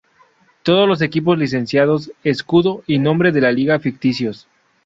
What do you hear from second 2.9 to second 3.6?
nombre de la